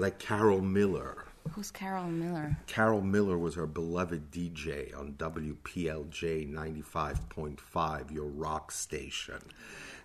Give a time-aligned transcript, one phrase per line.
[0.00, 1.24] like Carol Miller.
[1.54, 2.56] Who's Carol Miller?
[2.66, 9.40] Carol Miller was our beloved DJ on WPLJ 95.5, your rock station.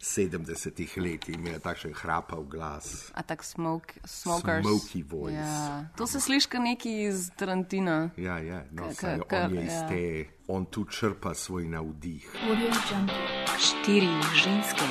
[0.01, 3.11] 70-ih let imela takšen hrapav glas.
[3.15, 4.65] A tak smoke, smokers.
[4.65, 5.33] Smoky voice.
[5.35, 5.85] Ja.
[5.97, 8.09] To se sliši kot neki iz Tarantina.
[8.17, 9.87] Ja, ja, no, Ka- saj on je iz ja.
[9.89, 12.29] te, on tu črpa svoj navdih.
[13.59, 14.09] Štiri
[14.43, 14.87] ženske.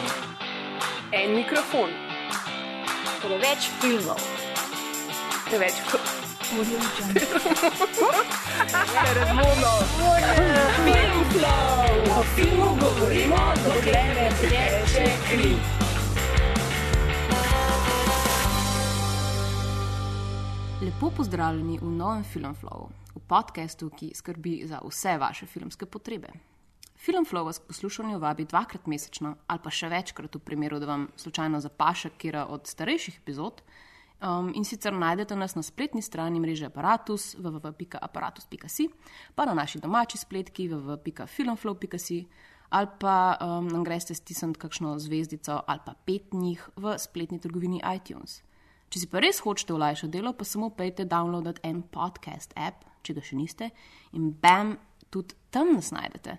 [1.12, 1.90] En mikrofon,
[3.22, 4.43] Preveč filmov.
[5.54, 5.74] Preveč
[9.14, 9.72] razumno.
[12.18, 15.54] O filmu govorimo, dokler ne teče kri.
[20.82, 26.28] Lepo pozdravljeni v novem Filmflowu, v podkastu, ki skrbi za vse vaše filmske potrebe.
[27.04, 31.08] Filmflow vas k poslušanju vabi dvakrat mesečno ali pa še večkrat v primeru, da vam
[31.16, 33.62] slučajno zapaše kera od starejših epizod.
[34.24, 38.88] Um, in sicer najdete nas na spletni strani mreže Apparatus www.apparatus.si,
[39.34, 42.24] pa na naši domači spletki www.filmflow.si
[42.70, 47.82] ali pa um, nam greste stisniti kakšno zvezdico ali pa pet njih v spletni trgovini
[47.96, 48.40] iTunes.
[48.88, 53.18] Če si pa res hočete olajšati delo, pa samo pejte downloadati en podcast app, če
[53.18, 53.70] ga še niste,
[54.16, 54.78] in bam,
[55.12, 56.38] tudi tam nas najdete.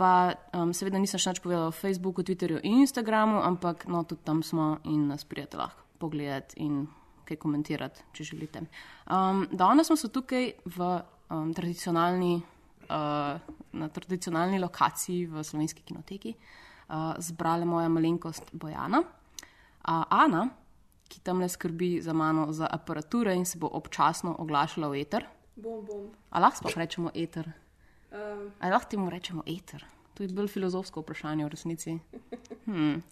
[0.00, 4.24] Pa um, seveda nisem še nič povedala o Facebooku, Twitterju in Instagramu, ampak no, tudi
[4.24, 6.86] tam smo in nas prijete lahko pogledati in
[7.24, 8.64] kaj komentirati, če želite.
[9.06, 10.90] Um, danes smo se tukaj v
[11.30, 12.36] um, tradicionalni,
[12.88, 19.02] uh, na tradicionalni lokaciji v slovenski kinoteki uh, zbrale moja malenkost Bojana.
[19.84, 20.48] Uh, Ana,
[21.08, 25.26] ki tam ne skrbi za mano za aparature in se bo občasno oglašala v eter.
[25.56, 26.08] Bom, bom.
[26.30, 27.52] A lahko sploh rečemo eter?
[28.10, 29.84] Um, Ali lahko temu rečemo eter?
[30.14, 31.98] To je bolj filozofsko vprašanje v resnici.
[32.64, 33.02] Hmm.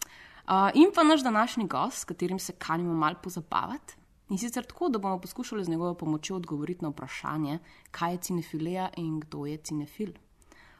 [0.49, 3.95] Uh, in pa naš današnji gost, s katerim se kanimo mal pozabavati.
[4.29, 7.59] In sicer tako, da bomo poskušali z njegovo pomočjo odgovoriti na vprašanje,
[7.91, 10.13] kaj je cinefilija in kdo je cinefil.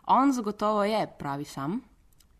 [0.05, 1.81] On zagotovo je pravi sam,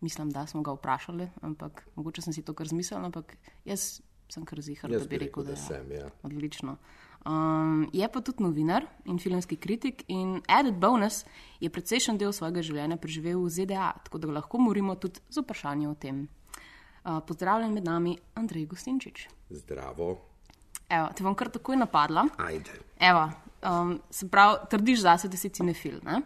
[0.00, 4.44] mislim, da smo ga vprašali, ampak mogoče sem si to kar zmislil, ampak jaz sem
[4.44, 5.56] kar zihar, Jaz da bi rekel, da, je.
[5.56, 6.10] sem, ja.
[6.22, 6.76] Odlično.
[7.24, 11.24] Um, je pa tudi novinar in filmski kritik, in added bonus
[11.60, 15.90] je precejšen del svojega življenja preživel v ZDA, tako da lahko morimo tudi z vprašanjem
[15.90, 16.26] o tem.
[17.04, 19.28] Uh, pozdravljen med nami, Andrej Gostinčič.
[19.50, 20.18] Zdravo,
[20.94, 22.26] Evo, te bom kar takoj napadla.
[22.38, 22.78] ajde.
[23.00, 23.28] Evo,
[23.62, 25.98] um, se pravi, trdiš zase, da si cinefil.
[26.04, 26.20] ne?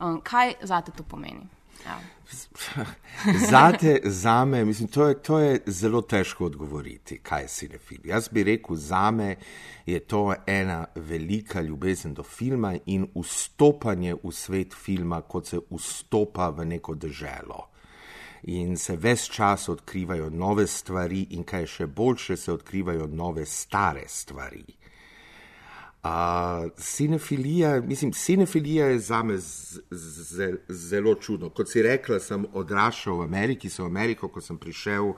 [0.00, 1.48] Um, kaj zate to pomeni?
[1.86, 2.00] Evo.
[3.50, 7.98] Zate, zame, mislim, to je, to je zelo težko odgovoriti, kaj je cinefil.
[8.04, 9.36] Jaz bi rekel, zame
[9.86, 16.48] je to ena velika ljubezen do filma in vstopanje v svet filma, kot se vstopa
[16.48, 17.71] v neko deželo.
[18.42, 24.02] In se ves čas odkrivajo nove stvari, in kaj še boljše, se odkrivajo nove stare
[24.08, 24.64] stvari.
[26.02, 29.36] Uh, cinefilija, mislim, cinefilija je za me
[30.68, 31.50] zelo čudno.
[31.54, 35.12] Kot si rekla, sem odraščal v Ameriki, sem v Ameriko, ko sem prišel,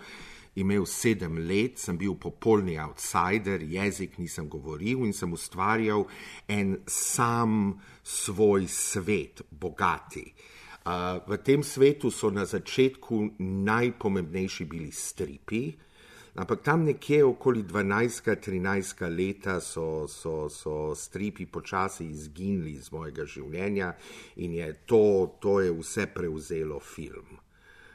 [0.60, 6.04] imel sedem let, sem bil popolni outsider, jezik nisem govoril in sem ustvarjal
[6.52, 10.28] en sam svoj svet, bogati.
[10.28, 10.53] Uh,
[10.84, 15.72] v tem svetu so na začetku najpomembnejši bili stripi,
[16.34, 23.92] Ampak tam nekje okoli 12-13 leta so, so, so stripi počasi izginili iz mojega življenja
[24.42, 27.38] in je to, to je vse prevzelo film.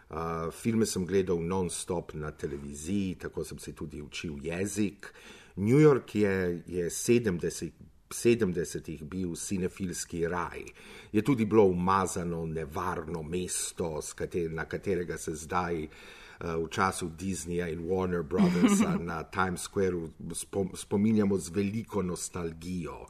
[0.10, 5.12] Uh, filme sem gledal non-stop na televiziji, tako sem se tudi učil jezik.
[5.60, 7.89] New York je, je 70.
[8.10, 10.64] 70-ih bil cinefilski raj.
[11.12, 17.70] Je tudi bilo umazano, nevarno mesto, kater, na katerega se zdaj uh, v času Disneyja
[17.70, 23.06] in Warner Brothersa na Times Squareu spom, spominjamo z veliko nostalgijo.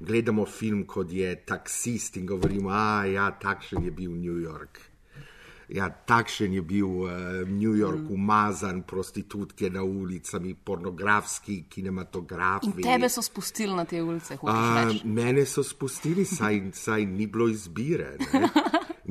[0.00, 4.91] Gledamo film kot je taksist in govorimo, da ja, takšen je bil New York.
[5.72, 7.10] Ja, takšen je bil uh,
[7.48, 8.12] New York, mm.
[8.12, 12.66] umazan, prostitutke na ulicami, pornografski kinematografi.
[12.66, 15.06] In tebe so spustili na te ulice, hočeš reči.
[15.08, 18.18] mene so spustili, saj, saj ni bilo izbire.
[18.32, 18.50] Ne?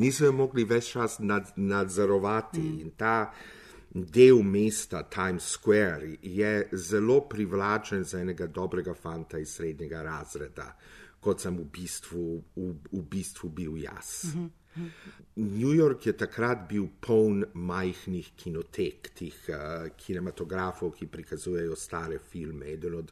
[0.02, 2.62] Niso jo mogli več čas nad, nadzorovati.
[2.62, 2.80] Mm.
[2.86, 3.16] In ta
[3.92, 10.70] del mesta, Times Square, je zelo privlačen za enega dobrega fanta iz srednjega razreda,
[11.20, 12.26] kot sem v bistvu,
[12.56, 14.24] v, v bistvu bil jaz.
[14.30, 14.50] Mm -hmm.
[15.36, 22.72] New York je takrat bil poln majhnih kinotek, tih uh, kinematografov, ki prikazujejo stare filme.
[22.74, 23.12] Eden od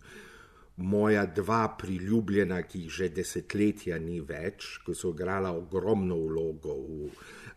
[0.79, 7.09] moja dva priljubljena, ki jih že desetletja ni več, ko so igrala ogromno vlogo v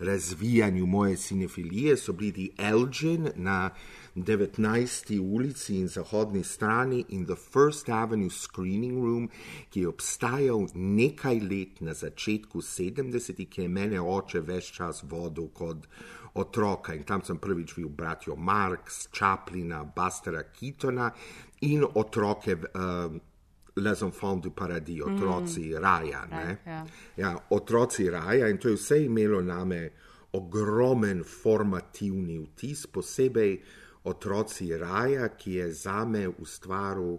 [0.02, 3.70] razvijanju moje cinefilije, so bili Elgin na
[4.14, 5.18] 19.
[5.20, 9.28] ulici in zahodni strani in The First Avenue Screening Room,
[9.70, 15.48] ki je obstajal nekaj let na začetku 70-ih, ki je mene oče več čas vodil
[15.56, 15.88] kot
[16.34, 16.94] otroka.
[16.94, 21.10] In tam sem prvič videl bratjo Marx, Chaplina, Bustera Keatona
[21.62, 22.58] in otroke.
[22.74, 23.20] Uh,
[23.74, 25.78] Les enfants du paradis, otroci mm.
[25.80, 26.18] raja.
[26.28, 26.80] Raj, ja.
[27.16, 29.78] Ja, otroci raja in to je vse imelo name
[30.36, 33.54] ogromen formativni vtis, posebej
[34.04, 37.18] otroci raja, ki je zame ustvaril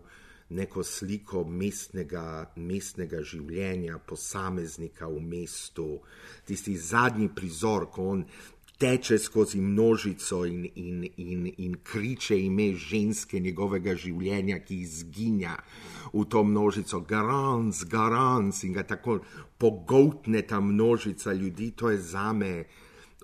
[0.54, 5.88] neko sliko mestnega, mestnega življenja, posameznika v mestu,
[6.46, 8.26] tisti zadnji prizor, ko on
[8.84, 15.56] teče skozi množico in, in, in, in kriče ime ženske njegovega življenja, ki izginja
[16.14, 19.22] v to množico, garant, garant in ga tako
[19.58, 22.54] pogotne ta množica ljudi, to je zame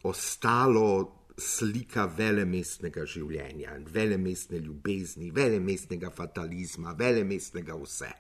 [0.08, 8.12] ostalo slika velemestnega življenja, velemestne ljubezni, velemestnega fatalizma, velemestnega vse.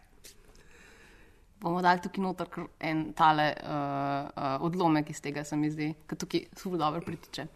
[1.59, 2.47] Bomo dali tukaj noter
[2.79, 7.47] en tale uh, uh, odlomek iz tega, se mi zdi, ki tukaj zelo dobro pritiče.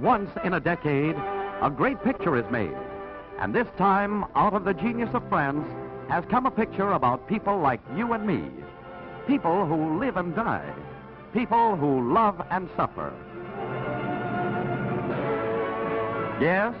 [0.00, 1.16] Once in a decade,
[1.60, 2.78] a great picture is made.
[3.40, 5.66] And this time, out of the genius of France,
[6.08, 8.42] has come a picture about people like you and me.
[9.26, 10.72] People who live and die.
[11.32, 13.12] People who love and suffer.
[16.40, 16.74] Yes,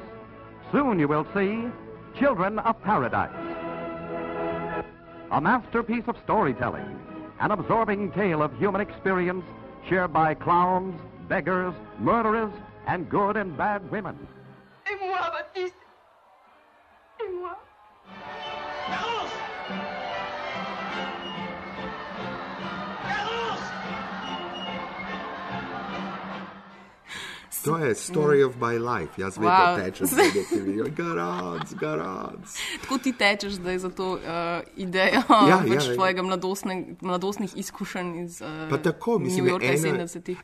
[0.72, 1.64] soon you will see
[2.18, 3.30] Children of Paradise.
[5.30, 6.98] A masterpiece of storytelling,
[7.40, 9.44] an absorbing tale of human experience
[9.88, 10.98] shared by clowns,
[11.28, 12.52] beggars, murderers,
[12.86, 14.16] and good and bad women.
[27.68, 29.76] To je story of my life, jaz vedno Wow.
[29.76, 30.44] tečem, da je
[30.84, 32.46] to garant, garant.
[32.80, 34.20] Tako ti tečeš zdaj za to uh,
[34.76, 35.94] idejo Ja, ja, pač ja.
[35.94, 40.38] tvojega mladostne, mladostnih izkušenj iz uh, Pa tako, mislim, New Yorka ena- 70-ih.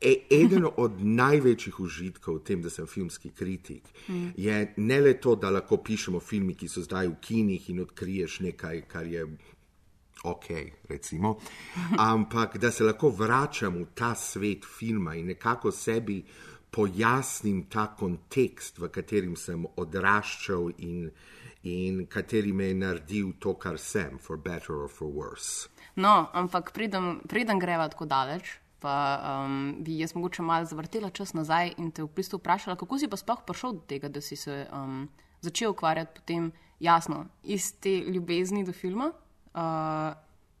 [0.00, 4.30] E, eden od največjih užitkov v tem, da sem filmski kritik, mm.
[4.36, 8.38] je ne le to, da lahko pišemo filme, ki so zdaj v kinih in odkriješ
[8.40, 9.26] nekaj, kar je
[10.24, 10.46] ok,
[10.88, 11.38] recimo,
[11.98, 16.24] ampak da se lahko vračam v ta svet filma in nekako sebi
[16.70, 21.10] pojasnim ta kontekst, v katerem sem odraščal in,
[21.66, 25.68] in kateri me je naredil to, kar sem, for better or for worse.
[25.96, 28.94] No, ampak preden, preden greva tako daleč, pa
[29.44, 33.10] um, bi jaz mogoče malo zavrtela čas nazaj in te v bistvu vprašala, kako si
[33.10, 35.08] pa sploh prišel do tega, da si se um,
[35.44, 39.10] začel ukvarjati potem, jasno, iz te ljubezni do filma,
[39.54, 40.12] uh,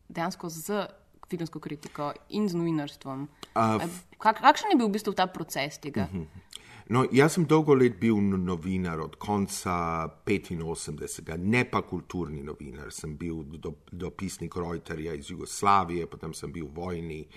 [0.08, 0.86] dejansko z
[1.30, 3.28] filmsko kritiko in z novinarstvom.
[3.54, 3.82] Uh,
[4.18, 6.08] Kak, kakšen je bil v bistvu ta proces tega?
[6.10, 6.26] Uh -huh.
[6.90, 12.90] No, jaz sem dolgo let bil no- novinar, od konca 85, ne pa kulturni novinar.
[12.92, 17.28] Sem bil do, dopisnik Reuterja iz Jugoslavije, potem sem bil vojni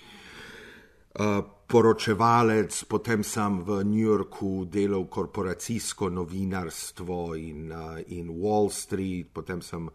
[1.19, 9.27] uh, poročevalec, potem sem v New Yorku delal korporacijsko novinarstvo in, uh, in Wall Street,
[9.33, 9.89] potem sem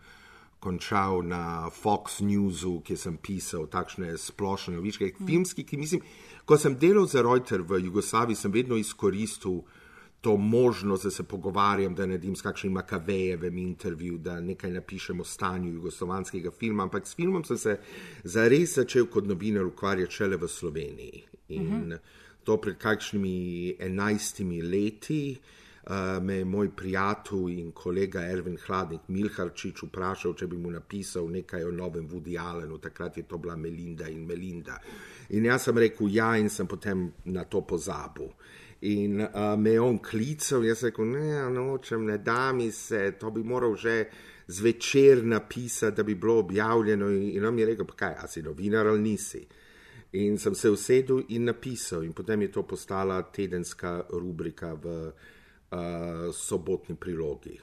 [0.60, 5.26] končal na Fox Newsu, kjer sem pisal takšne splošne novičke, mm.
[5.26, 6.02] filmski, ki mislim,
[6.44, 9.62] ko sem delal za Reuter v Jugoslaviji, sem vedno izkoristil
[10.20, 15.24] to možnost, da se pogovarjam, da naredim s kakšnim Makavejevem intervju, da nekaj napišem o
[15.24, 17.76] stanju jugoslovanskega filma, ampak s filmom sem se
[18.24, 21.22] zares začel kot novinar ukvarjati šele v Sloveniji.
[21.48, 21.98] In uh -huh.
[22.44, 25.38] to pred kakšnimi enajstimi leti.
[25.88, 31.30] Uh, me je moj prijatelj in kolega Ervin Hladnik Milharčič vprašal, če bi mu napisal
[31.32, 34.76] nekaj o novem Woody Allenu, takrat je to bila Melinda in Melinda.
[35.32, 38.28] In jaz sem rekel ja, in sem potem na to pozabil.
[38.90, 43.32] In uh, me je on klical, jaz rekel, ne, nočem, ne da mi se, to
[43.32, 43.96] bi moral že
[44.44, 47.08] zvečer napisati, da bi bilo objavljeno.
[47.16, 49.40] In, in on mi je rekel, pa kaj, a si novinar ali nisi.
[50.20, 55.34] In sem se usedel in napisal, in potem je to postala tedenska rubrika v uh,
[56.32, 57.58] sobotni prilogi.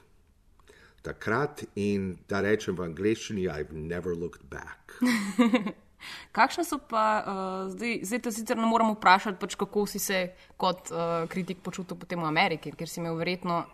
[1.02, 4.98] Takrat in da rečem v angleščini, I've never looked back.
[6.36, 10.20] Kakšne so pa, uh, zdaj, zdaj te sicer ne moramo vprašati, pač kako si se
[10.60, 13.64] kot uh, kritik počutil potem v Ameriki, ker si imel verjetno,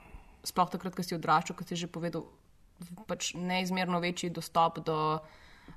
[0.45, 2.29] sploh takrat, ko si odraščal, kot si že povedal,
[3.09, 5.21] pač neizmerno večji dostop do,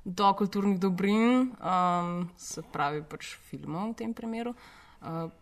[0.04, 4.52] do kulturnih dobrin, um, se pravi pač filmov v tem primeru.
[4.52, 4.85] Uh,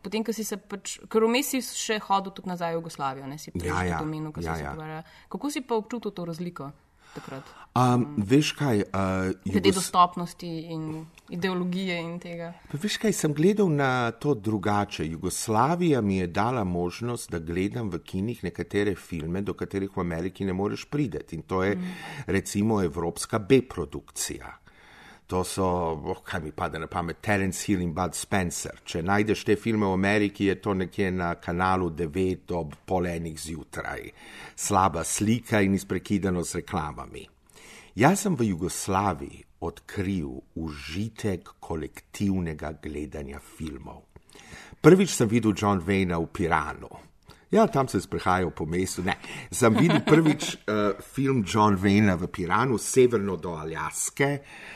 [0.02, 3.38] potem, ko si se pač, ker vmes si še hodil tudi nazaj v Jugoslavijo, ne
[3.38, 3.98] si prej Ja, ja.
[3.98, 4.72] to omenil, ko Ja, si se ja.
[4.74, 5.04] pogovarjal.
[5.28, 6.72] Kako si pa občutil to razliko?
[7.14, 7.50] takrat?
[7.74, 8.84] Um, veš kaj?
[8.90, 12.52] Uh, Glede dostopnosti in ideologije in tega.
[12.70, 15.06] Pa veš kaj, sem gledal na to drugače.
[15.06, 20.44] Jugoslavija mi je dala možnost, da gledam v kinih nekatere filme, do katerih v Ameriki
[20.44, 21.04] ne moreš priti.
[21.36, 21.94] In to je mm.
[22.26, 24.58] recimo evropska B-produkcija.
[25.26, 28.82] To so, oh, kaj mi pade na pamet, Terence Hill in Bud Spencer.
[28.84, 33.38] Če najdeš te filme v Ameriki, je to nekje na kanalu 9 ob pol enih
[33.40, 34.10] zjutraj.
[34.56, 37.24] Slaba slika in izprekidano s reklamami.
[37.96, 40.28] Jaz sem v Jugoslaviji odkril
[40.60, 44.02] užitek kolektivnega gledanja filmov.
[44.84, 46.90] Prvič sem videl John Wayne v Piranu.
[47.54, 49.02] Ja, tam se sprehajal po mestu.
[49.06, 49.14] Ne.
[49.54, 54.30] Sem videl prvič uh, film John Wayne v Piranu, severno do Aljaske,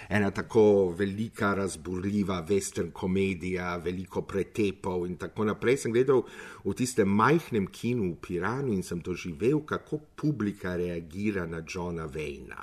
[0.06, 5.80] ena tako velika, razburljiva western komedija, veliko pretepov in tako naprej.
[5.82, 6.22] Sem gledal
[6.62, 12.62] v tistem majhnem kinu v Piranu in sem doživel, kako publika reagira na Johna Wayna.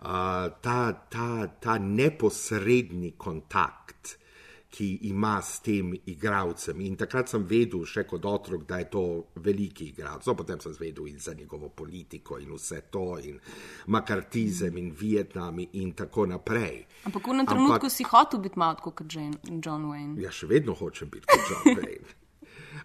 [0.00, 3.79] Uh, ta, ta, ta neposredni kontakt
[4.70, 6.80] ki ima s tem igralcem.
[6.80, 9.02] In takrat sem vedel, še kot otrok, da je to
[9.42, 10.26] veliki igralec.
[10.28, 13.40] No, potem sem vedel in za njegovo politiko in vse to, in
[13.90, 16.84] makartizem in Vietnam in tako naprej.
[17.10, 20.20] Ampak v enem trenutku si hotel biti malo kot John Wayne.
[20.22, 22.18] Ja, še vedno hočem biti kot John Wayne.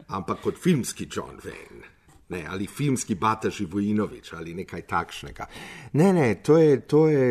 [0.10, 1.94] Ampak kot filmski John Wayne.
[2.34, 5.46] Ne, ali filmski Bataži Vojinovič ali nekaj takšnega.
[5.94, 7.28] Ne, ne, to je, to je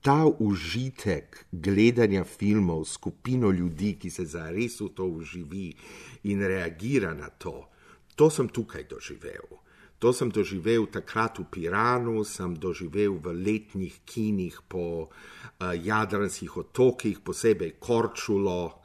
[0.00, 5.72] ta užitek gledanja filmov, skupino ljudi, ki se zares v to uživi
[6.30, 7.68] in reagira na to,
[8.16, 9.60] to sem tukaj doživel.
[9.98, 17.22] To sem doživel takrat v Piranu, sem doživel v letnih kinih po uh, jadranskih otokih,
[17.24, 18.84] posebej Korčulo.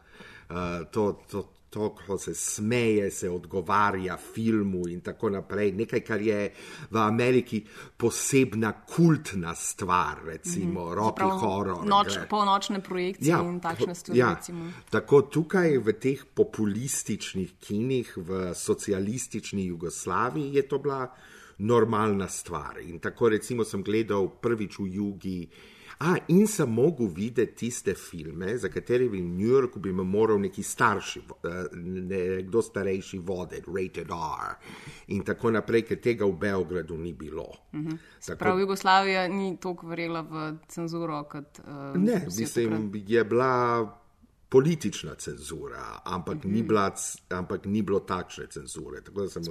[0.49, 5.71] Uh, to, to, to, ko se smeje, se odgovarja filmu in tako naprej.
[5.71, 6.53] Nekaj, kar je
[6.89, 7.61] v Ameriki
[7.97, 10.95] posebna kultna stvar, recimo mm -hmm.
[10.95, 11.87] rock horror.
[11.87, 14.19] Noč, polnočne projekcije ja, in takšne stvari.
[14.19, 14.41] Ja.
[14.89, 21.15] Tako tukaj v teh populističnih kinih v socialistični Jugoslaviji je to bila
[21.57, 22.79] normalna stvar.
[22.81, 25.49] In tako recimo sem gledal prvič v Jugi.
[26.01, 30.63] A, in sem mogel videti tiste filme, za katere v New Yorku bi moral neki
[30.63, 34.55] starši, eh, nekdo starejši voditi, rated R
[35.07, 37.51] in tako naprej, ker tega v Beogradu ni bilo.
[37.73, 37.97] Mhm.
[38.25, 41.59] Tako, Prav Jugoslavija ni toliko verjela v cenzuro kot.
[41.59, 43.95] Uh, ne, mislim, je bila.
[44.51, 46.53] Politična cenzura, ampak, mm -hmm.
[46.53, 46.91] ni, bila,
[47.29, 49.01] ampak ni bilo takšne cenzure.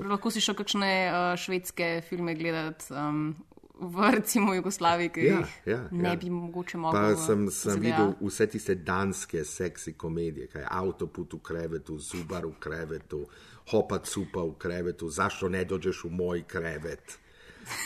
[0.08, 3.36] Lahko si še kakšne uh, švedske filme gledati um,
[3.80, 6.16] v recimo Jugoslaviji, ki ja, ja, ne ja.
[6.16, 7.00] bi mogoče mogli.
[7.00, 12.54] Pa sem, sem videl vse tiste danske seksi komedije, kaj avtoput v krevetu, zubar v
[12.58, 13.24] krevetu,
[13.70, 17.18] hopa cupa v krevetu, zašto ne dođeš v moj krevet.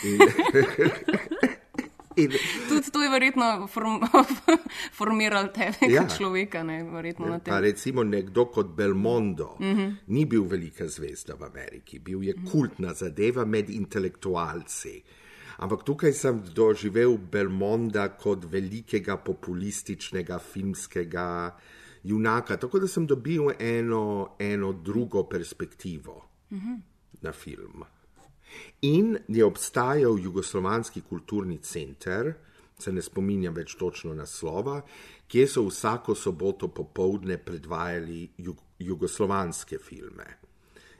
[0.04, 0.20] In,
[2.16, 2.30] In,
[2.68, 4.00] Tudi to je verjetno form,
[4.99, 6.62] formiralo tebe ja, kot človeka.
[6.62, 6.84] Ne,
[7.44, 9.94] pa recimo nekdo kot Belmondo mm -hmm.
[10.06, 15.02] ni bil velika zvezda v Ameriki, bil je kultna zadeva med intelektualci.
[15.62, 21.26] Ampak tukaj sem doživel Belmonda kot velikega populističnega filmskega
[22.02, 26.81] junaka, tako da sem dobil eno, eno drugo perspektivo mm -hmm.
[27.21, 27.85] na film.
[28.83, 32.35] In je obstajal Jugoslovanski kulturni center,
[32.78, 34.81] se ne spominjam več točno naslova,
[35.28, 40.26] kjer so vsako soboto popovdne predvajali jug jugoslovanske filme.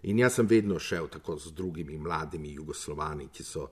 [0.03, 3.69] In jaz sem vedno šel tako z drugimi mladimi jugoslovani, ki so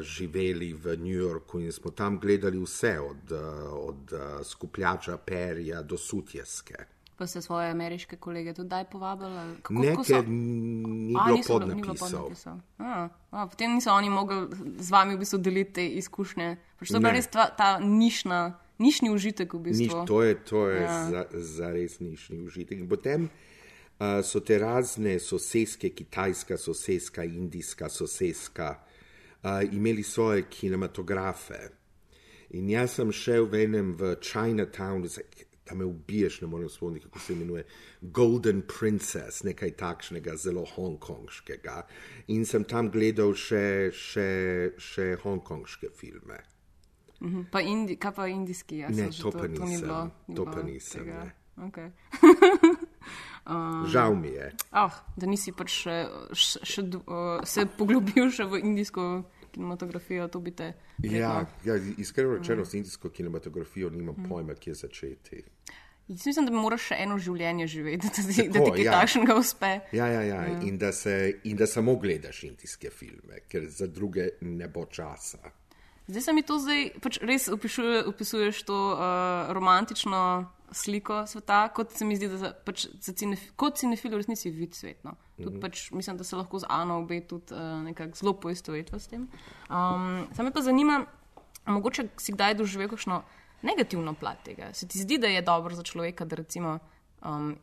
[0.00, 3.32] živeli v New Yorku in smo tam gledali vse, od,
[3.72, 4.12] od
[4.44, 6.74] skupljača perja do sutjeske.
[7.16, 9.30] Pa ste svoje ameriške kolege tudi povabili?
[9.70, 12.32] Nekaj ni bilo podnapisov.
[13.30, 16.56] Potem niso oni mogli z vami v bistvu deliti te izkušnje.
[16.78, 20.02] Pač to je res ta, ta nišna, nišni užitek v bistvu.
[20.02, 20.96] Niš, to je, to je ja.
[21.10, 22.80] za, za res nišni užitek.
[22.80, 28.91] In potem uh, so te razne soseske, kitajska soseska, indijska soseska uh,
[29.72, 31.68] imeli svoje kinematografe.
[32.50, 35.06] In jaz sem šel v enem v Chinatown,
[35.64, 37.64] tam me ubiješ, ne morem spomniti, kako se imenuje,
[38.00, 41.82] Golden Princess, nekaj takšnega, zelo hongkonškega.
[42.28, 44.30] In sem tam gledal še, še,
[44.76, 46.42] še hongkonške filme.
[47.22, 47.46] Mhm.
[47.50, 48.82] Pa indi, kaj pa indijski?
[48.90, 49.62] Ne, to, to pa nisem.
[49.62, 51.12] To, ni bilo, ni to pa nisem.
[51.62, 51.90] Okay.
[53.46, 54.52] um, Žal mi je.
[54.72, 55.96] Oh, da nisi pač še,
[56.32, 59.06] še, še, uh, se poglobil še v indijsko
[59.52, 60.28] kinematografijo.
[61.02, 64.28] Ja, ja, iskreno rečeno, z indijsko kinematografijo nimam mm.
[64.28, 65.42] pojma, kje začeti.
[66.08, 68.94] Jaz mislim, da moraš še eno življenje živeti, da, da, da ti kaj ja.
[69.00, 69.72] takšnega uspe.
[69.94, 70.40] Ja, ja, ja.
[70.48, 70.60] ja.
[70.66, 71.14] In, da se,
[71.48, 75.52] in da samo gledaš indijske filme, ker za druge ne bo časa.
[76.06, 80.22] Zdaj se mi to zdaj, pač res opisuje, opisuješ to uh, romantično
[80.72, 84.50] sliko sveta, kot se mi zdi, da za, pač za cinef, kot cinefil v resnici
[84.50, 85.04] vid svet.
[85.04, 85.14] No.
[85.36, 85.60] Tudi mm -hmm.
[85.60, 89.28] pač, mislim, da se lahko z Ano obe tudi uh, nekako zelo poistovetva s tem.
[89.70, 91.06] Um, Sam me pa zanima,
[91.66, 93.22] mogoče si kdaj doživel kakšno
[93.62, 94.72] negativno plat tega.
[94.72, 96.78] Se ti zdi, da je dobro za človeka, da recimo
[97.24, 97.58] um,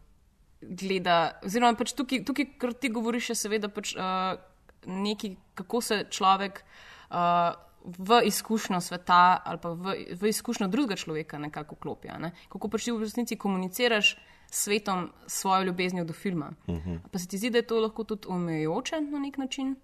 [0.61, 4.39] gleda, oziroma pač tukaj, tukaj kar ti govoriš, je seveda pač uh,
[4.85, 6.63] nekaj, kako se človek.
[7.09, 9.83] Uh, v izkušnjo sveta ali pa v,
[10.21, 12.17] v izkušnjo drugega človeka nekako klopja.
[12.17, 12.31] Ne?
[12.49, 14.17] Kako pač ti v resnici komuniciraš
[14.51, 16.51] s svetom svojo ljubeznijo do filma.
[16.67, 16.89] Uh Mhm.
[16.89, 16.99] -huh.
[17.11, 19.75] Pa se ti zdi, da je to lahko tudi omejujoče na nek način?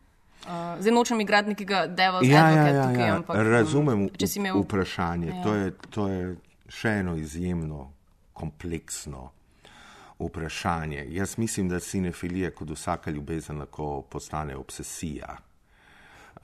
[0.43, 0.49] Uh,
[0.79, 3.15] zdaj nočem igrati nekega devil's Ja, ja, advocate ja, tukaj, ja.
[3.15, 4.61] ampak Razumem um, si imel.
[4.61, 5.27] vprašanje.
[5.27, 5.43] Ja.
[5.43, 6.35] To, je, to je
[6.69, 7.91] še eno izjemno
[8.33, 9.31] kompleksno
[10.19, 11.05] vprašanje.
[11.09, 15.37] Jaz mislim, da cinefilija, kot vsaka ljubezen, lahko postane obsesija.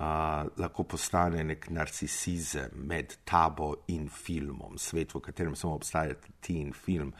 [0.01, 6.55] Uh, lahko postane nek narcisizem med tabo in filmom, svet, v katerem samo obstajata ti
[6.57, 7.11] in film.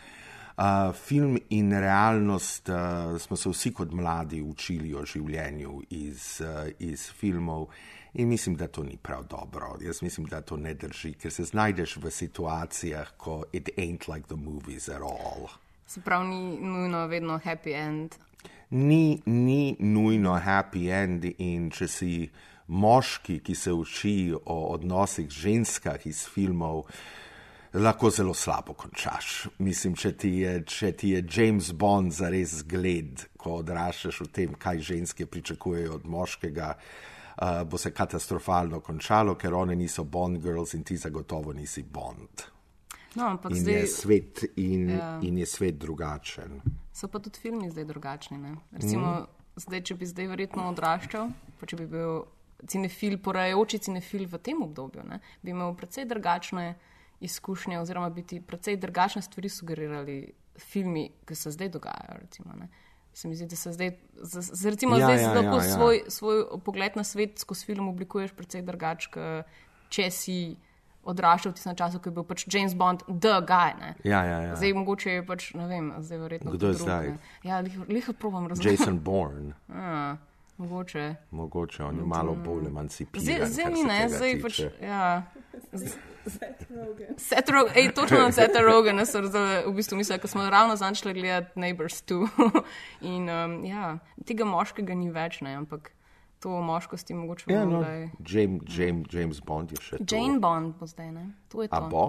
[0.57, 6.71] Uh, film in realnost uh, smo se vsi kot mladi učili o življenju iz, uh,
[6.79, 7.69] iz filmov
[8.13, 9.75] in mislim, da to ni prav dobro.
[9.81, 14.27] Jaz mislim, da to ne drži, ker se znajdeš v situacijah, ko it ain't like
[14.27, 15.51] the movies at all.
[15.85, 18.15] Se pravi, ni nujno vedno happy end.
[18.69, 22.29] Ni, ni nujno happy end in če si
[22.71, 26.85] moški, ki se uči o odnosih z ženskah iz filmov,
[27.73, 29.47] lahko zelo slabo končaš.
[29.59, 34.55] Mislim, če ti je, če ti je James Bond zares zgled, ko odraščaš v tem,
[34.59, 40.73] kaj ženske pričakujejo od moškega, uh, bo se katastrofalno končalo, ker one niso Bond girls
[40.73, 42.47] in ti zagotovo nisi Bond.
[43.15, 45.19] No, ampak In zdaj je svet, in, Ja.
[45.21, 46.61] in je svet drugačen.
[46.93, 48.37] so pa tudi filmi zdaj drugačni.
[48.37, 48.55] Ne?
[48.71, 49.25] Recimo, mm.
[49.55, 52.23] zdaj, če bi zdaj verjetno odraščal, pa če bi bil
[52.67, 55.19] cinefil, porajajoči cinefil v tem obdobju, ne?
[55.41, 56.75] bi imel precej drugačne
[57.21, 62.17] izkušnje, oziroma bi ti precej drugačne stvari sugerirali filmi, ki se zdaj dogajajo.
[62.21, 62.67] Recimo, ne.
[63.13, 65.75] Se mi zdi, da se zdaj, z, z, recimo, Ja, zdaj ja, lahko ja, ja.
[65.75, 69.43] svoj, svoj pogled na svet skozi film oblikuješ precej drugače,
[69.89, 70.37] če si
[71.03, 73.73] odraščal v tistem času, ko je bil pač James Bond, the guy.
[73.79, 73.93] Ne.
[74.05, 74.55] Ja, ja, ja.
[74.55, 76.53] Zdaj mogoče je pač, ne vem, zdaj verjetno.
[76.55, 77.07] Kdo je drug, zdaj?
[77.09, 77.47] ne.
[77.47, 78.77] Ja, liho probam razumeti.
[78.77, 79.55] Jason Bourne.
[79.67, 80.15] A,
[80.61, 81.03] mogoče.
[81.31, 83.25] Mogoče on je malo bolj emancipiran.
[83.25, 84.59] Zdaj, zdaj ni se ne, zdaj pač.
[84.81, 85.03] Ja.
[87.17, 90.75] Seth Rogen, ej, točno na Seth Rogena sem zdaj v bistvu mislila, ker smo ravno
[90.77, 92.61] začeli gledati Neighbors 2.
[93.13, 95.91] In um, ja, tega moškega ni več, ne, ampak
[96.41, 100.01] to o moškosti mogoče Ja, malo no, James, James, James Bond je še.
[100.05, 101.25] Jane Bond bo zdaj, ne?
[101.53, 101.89] To je A to.
[101.89, 102.05] bo?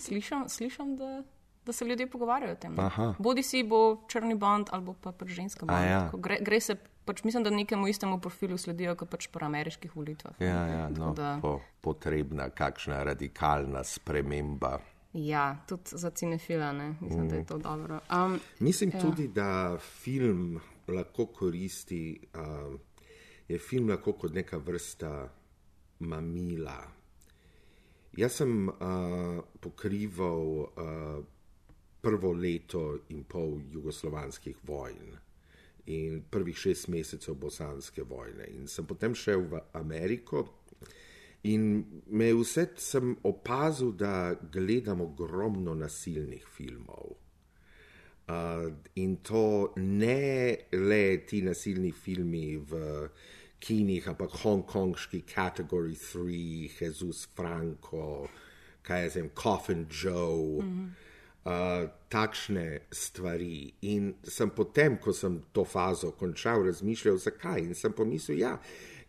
[0.00, 1.22] Slišam, slišam da,
[1.64, 2.78] da se ljudje pogovarjajo o tem.
[2.80, 3.10] Aha.
[3.18, 5.76] Bodi si bo črni bond ali pa ženska bond.
[5.84, 6.00] ja.
[6.08, 9.96] Tako Gre, gre se, pač mislim, da nekemu istemu profilu sledijo, kot pač po ameriških
[9.96, 10.40] volitvah.
[10.40, 14.78] Ja, ja, no, da- po, potrebna kakšna radikalna sprememba.
[15.14, 16.94] Ja, tudi za cinefila, ne?
[17.00, 17.28] mislim, Mm.
[17.28, 18.00] da je to dobro.
[18.10, 19.00] Um, Mislim ja.
[19.00, 22.00] tudi, da film lahko koristi,
[22.34, 22.80] uh,
[23.48, 25.28] je film lahko kot neka vrsta
[26.00, 26.82] mamila.
[28.12, 28.74] Jaz sem uh,
[29.60, 31.24] pokrival uh,
[32.00, 35.14] prvo leto in pol jugoslovanskih vojn
[35.86, 38.46] in prvih šest mesecev bosanske vojne.
[38.56, 40.46] In sem potem šel v Ameriko
[41.44, 47.12] in me vse sem opazil, da gledam ogromno nasilnih filmov.
[48.24, 52.78] Uh, in to ne le ti nasilni filmi v
[53.60, 58.28] kinih, ampak hongkonški kategori 3, Jesus Franco,
[58.82, 60.88] kaj je zem, Coffin Joe, mm -hmm.
[61.44, 63.74] Uh, takšne stvari.
[63.90, 67.62] In sem potem, ko sem to fazo končal, razmišljal, zakaj.
[67.64, 68.56] In sem pomislil, ja,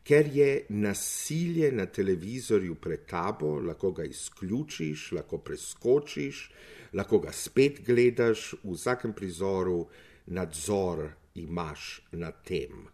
[0.05, 6.49] ker je nasilje na televizorju pred tabo, lahko ga izključiš, lahko preskočiš,
[6.93, 9.85] lahko ga spet gledaš, v vsakem prizoru
[10.27, 12.85] nadzor imaš nad tem.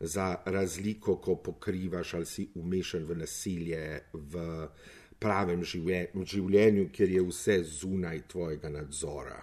[0.00, 4.44] Za razliko, ko pokrivaš ali si umešan v nasilje v
[5.18, 9.38] pravem življenju, kjer je vse zunaj tvojega nadzora.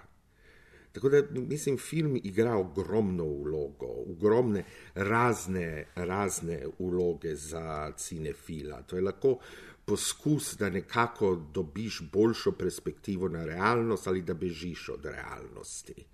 [0.96, 4.64] Tako da mislim, film igra ogromno vlogo, ogromne
[4.96, 8.82] razne, razne vloge za cinefila.
[8.82, 9.40] To je lahko
[9.86, 16.06] poskus, da nekako dobiš boljšo perspektivo na realnost ali da bežiš od realnosti.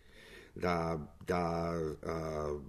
[0.55, 2.61] Da, da uh,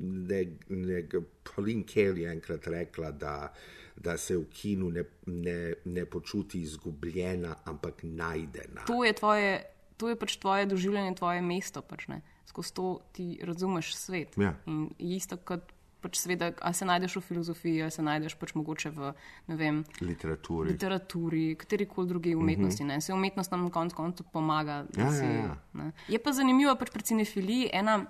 [0.00, 1.04] ne, ne,
[1.44, 3.54] Pauline Kael je enkrat rekla, da,
[4.02, 8.84] da se v kinu ne, ne, ne počuti izgubljena, ampak najdena.
[8.86, 9.64] to, je tvoje,
[9.96, 11.82] to je pač tvoje doživljanje, tvoje mesto.
[11.82, 12.22] Pač, ne.
[12.46, 14.34] Skozi to ti razumeš svet.
[14.36, 14.54] Ja.
[14.66, 18.90] In isto kot pač seveda, ali se najdeš v filozofiji, ali se najdeš pač mogoče
[18.90, 19.12] v
[19.46, 20.72] vem, literaturi.
[20.74, 22.82] literaturi, kateri koli drugi umetnosti.
[22.82, 23.00] Uh -huh.
[23.00, 24.84] Se umetnost nam na koncu koncev pomaga.
[24.90, 25.00] Mhm.
[25.00, 25.90] Ja, si, ja, ja.
[26.08, 28.06] Je pa zanimivo pač pri cinefiliji ena,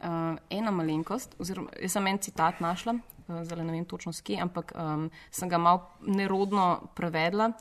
[0.00, 4.72] uh, ena malenkost, oziroma jaz sem en citat našla, zdaj ne vem točno skje, ampak
[4.76, 7.52] um, sem ga mal nerodno prevedla.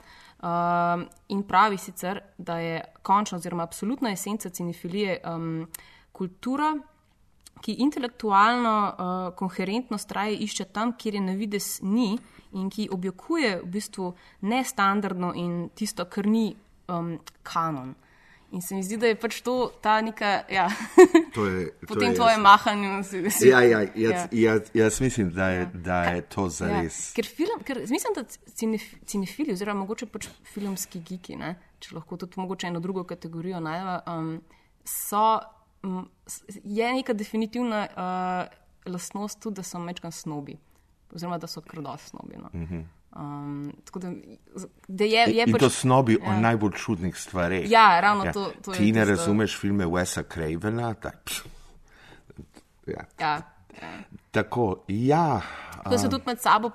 [0.44, 5.68] Uh, in pravi sicer, da je končna oziroma absolutna esenca cinefilije um,
[6.12, 6.74] kultura,
[7.64, 12.18] ki intelektualno uh, koherentnost traje išče tam, kjer je na vides ni
[12.54, 16.50] in ki objokuje v bistvu nestandardno in tisto, kar ni
[16.88, 17.96] um, kanon.
[18.54, 20.68] In se mi zdi, da je pač to ta neka, ja,
[21.34, 22.44] To je, to potem je tvoje jasno.
[22.44, 23.04] mahanje.
[23.04, 24.52] si- si- Ja, ja, jaz, Ja.
[24.52, 27.14] jaz, jaz mislim, da je, da je to Ja, zares.
[27.14, 32.18] ker, film, ker mislim, da cinef, cinefili, oziroma mogoče pač filmski geeki, ne, če lahko
[32.18, 34.42] tudi mogoče eno drugo kategorijo najdemo, um,
[34.86, 35.40] so,
[35.84, 36.06] um,
[36.64, 38.46] je neka definitivna uh,
[38.86, 40.60] lastnost tudi, da so mečkan snobi,
[41.12, 42.38] oziroma da so krdos snobi.
[42.38, 42.50] No.
[43.16, 44.10] Um, tako da,
[44.88, 45.50] da je, je Mhm.
[45.50, 46.40] In pač, to snobi o ja.
[46.40, 47.70] najbolj čudnih stvareh.
[47.70, 50.94] Ja, ravno to- to je Ti ne tisto- razumeš filme Wesa Cravena?
[50.94, 51.44] Tak, pš.
[52.88, 53.06] ja.
[53.20, 53.42] Ja,
[53.82, 53.92] ja.
[54.32, 55.42] Tako, ja.
[55.90, 56.70] To se tudi med sabo,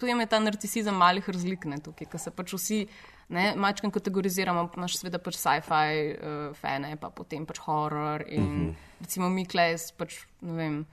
[0.00, 2.86] tu je ta narcisizem malih razlik, ne, tukaj, ker se pač vsi
[3.28, 8.48] ne, mačkam kategoriziramo, imaš seveda pač sci-fi uh, fane, pa potem pač horror in uh
[8.50, 8.74] -huh.
[9.00, 10.86] recimo mi klej, pač, ne vem,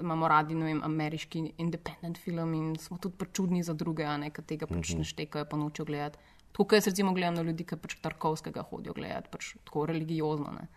[0.00, 4.44] imamo radi, vem, ameriški independent film in smo tudi čudni za druge, a ne, ker
[4.44, 4.98] tega pač -huh.
[4.98, 6.18] ne štekajo, pa nočejo gledati.
[6.52, 10.52] Tako, kot jaz recimo gledam na ljudi, ki pač Tarkovskega hodijo gledati, pač tako religiozno,
[10.54, 10.68] ne.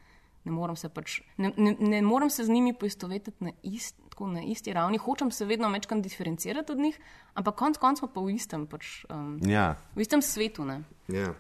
[0.44, 4.42] Ne morem se, pač, ne, ne, ne morem se z njimi poistovetiti na, ist, na
[4.42, 7.00] isti ravni, hočem se vedno večkrat diferencirati od njih,
[7.34, 9.76] ampak konec koncev smo pa v istem, pač, um, Ja.
[9.96, 10.66] v istem svetu.
[10.66, 10.82] Ne?
[11.08, 11.36] Ja.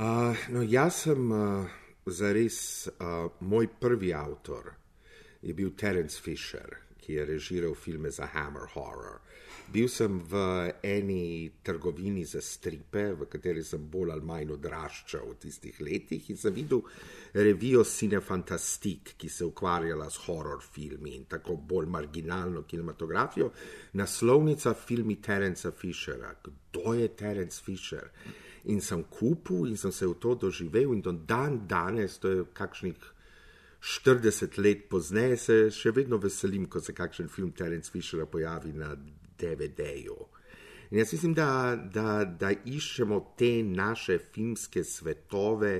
[0.00, 1.68] Uh, no, jaz sem uh,
[2.06, 4.79] zares, uh, moj prvi avtor
[5.42, 9.20] je bil Terence Fisher, ki je režiral filme za Hammer Horror.
[9.70, 10.34] Bil sem v
[10.82, 16.40] eni trgovini za stripe, v kateri sem bolj ali manj odraščal v tistih letih in
[16.40, 16.82] sem videl
[17.38, 23.52] revijo Cinefantastik, ki se ukvarjala s horror filmi in tako bolj marginalno kinematografijo.
[23.94, 26.34] Naslovnica filmi Terenca Fishera.
[26.42, 28.10] Kdo je Terence Fisher?
[28.74, 32.44] In sem kupil in sem se v to doživel in do dan danes, to je
[32.52, 32.98] kakšnih
[33.80, 38.92] 40 let pozneje, se še vedno veselim, ko se kakšen film Terence Fishera pojavi na
[39.40, 40.18] DVD-ju.
[40.90, 45.74] In jaz mislim, da, da, da iščemo te naše filmske svetove,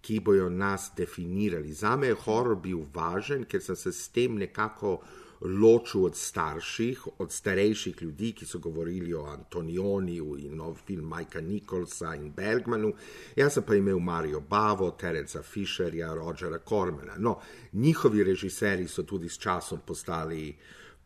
[0.00, 1.72] ki bojo nas definirali.
[1.72, 5.00] Za me je horor bil važen, ker sem se s tem nekako
[5.40, 11.40] ločil od starših, od starejših ljudi, ki so govorili o Antonioniju in nov film Majka
[11.40, 12.92] Nicholsa in Bergmanu.
[13.36, 17.16] Jaz sem pa imel Mario Bavo, Terenca Fisherja, Rogera Cormana.
[17.18, 17.38] No,
[17.72, 20.56] njihovi režiserji so tudi s časom postali,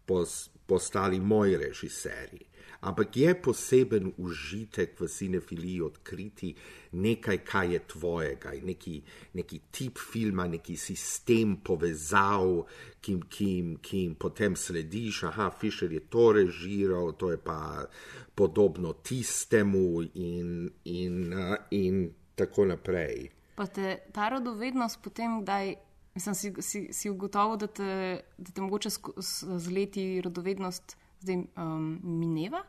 [0.07, 2.54] pos, postali moji režiserji.
[2.85, 6.51] Ampak je poseben užitek v cinefiliji odkriti
[6.93, 8.99] nekaj, kar je tvojega, neki,
[9.35, 12.67] neki tip filma, neki sistem povezav,
[13.01, 13.49] ki, ki,
[13.81, 15.23] ki jim potem slediš.
[15.31, 17.87] Aha, Fisher je to režiral, to je pa
[18.35, 23.31] podobno tistemu, in, in, uh, in tako naprej.
[23.57, 25.75] Pa te ta radovednost potem, kdaj
[26.15, 32.01] mislim, si, si, si ugotovil, da te, da te mogoče z leti radovednost zdaj um,
[32.03, 32.63] mineva?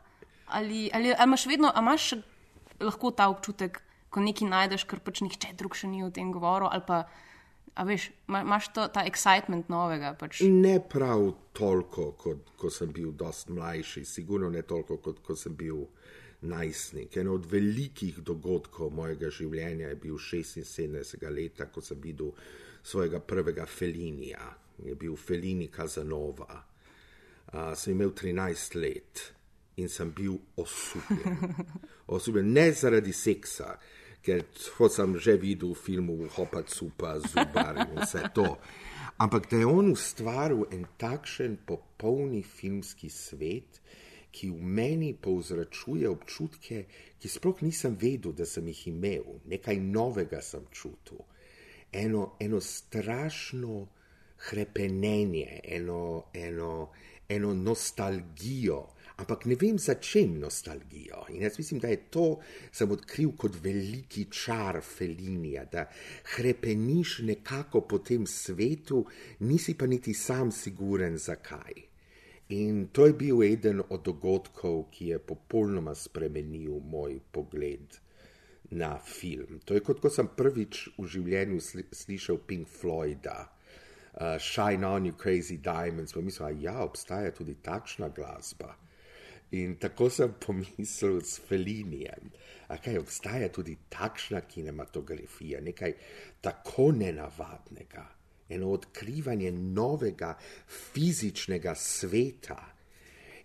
[0.46, 2.12] Ali, ali, ali imaš vedno, ali imaš
[2.80, 3.80] lahko ta občutek,
[4.10, 7.04] ko nekaj najdeš, kar pač nihče drug še ni o tem govoril, ali pa
[7.84, 10.14] veš, ima- imaš to, ta excitement novega?
[10.18, 10.40] Pač.
[10.40, 15.56] Ne prav toliko, kot ko sem bil dost mlajši, sigurno ne toliko, kot ko sem
[15.56, 15.86] bil
[16.40, 17.16] najstnik.
[17.16, 21.30] En od velikih dogodkov mojega življenja je bil 76.
[21.30, 22.32] leta, ko sem videl
[22.86, 24.54] svojega prvega Felinija,
[24.84, 26.62] je bil Felini Kazanova.
[27.46, 29.35] Uh, sem imel 13 let
[29.76, 31.38] in sem bil osupljen.
[32.16, 33.76] osupljen ne zaradi seksa,
[34.24, 38.56] ker to sem že videl v filmu Hopa Cupa, Zubar in vse to.
[39.18, 43.80] Ampak da je on ustvaril en takšen popolni filmski svet,
[44.36, 46.82] ki v meni povzročuje občutke,
[47.16, 51.22] ki sploh nisem vedel, da sem jih imel, nekaj novega sem čutil.
[51.92, 53.86] Eno, eno strašno
[54.50, 56.90] hrepenenje, eno, eno,
[57.28, 58.82] eno nostalgijo,
[59.16, 61.24] ampak ne vem, za čem nostalgijo.
[61.32, 62.26] In jaz mislim, da je to
[62.72, 65.86] sem odkril kot veliki čar Felinija, da
[66.36, 69.04] hrepeniš nekako po tem svetu,
[69.40, 71.82] nisi pa niti sam siguren, zakaj.
[72.48, 77.98] In to je bil eden od dogodkov, ki je popolnoma spremenil moj pogled
[78.70, 79.60] na film.
[79.64, 83.46] To je kot ko sem prvič v življenju sli slišal Pink Floyda.
[84.16, 88.76] uh, Shine On You Crazy Diamonds, pa mislim, da ja, obstaja tudi takšna glasba.
[89.50, 92.30] In tako sem pomislil s Felinijem.
[92.66, 95.92] Kaj obstaja tudi takšna kinematografija, nekaj
[96.42, 98.06] tako nenavadnega,
[98.48, 100.32] eno odkrivanje novega
[100.66, 102.58] fizičnega sveta.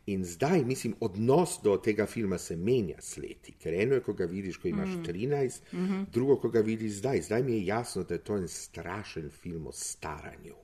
[0.10, 4.14] In zdaj, mislim, odnos do tega filma se menja s leti, ker eno je, ko
[4.14, 5.04] ga vidiš, ko imaš mm.
[5.06, 6.06] 13, mm -hmm.
[6.14, 7.22] drugo, ko ga vidiš zdaj.
[7.22, 10.56] Zdaj mi je jasno, da je to en strašen film o staranju,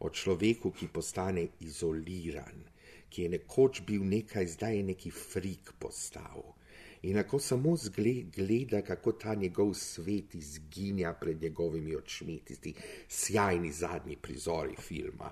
[0.00, 2.62] o človeku, ki postane izoliran,
[3.10, 6.54] ki je nekoč bil nekaj, zdaj je neki frik postal.
[7.02, 12.74] In lahko samo zgled, gleda, kako ta njegov svet izginja pred njegovimi očmi, tisti
[13.08, 15.30] sjajni zadnji prizori filma.